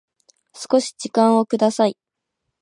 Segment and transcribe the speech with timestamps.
[0.55, 1.95] 少し時間をください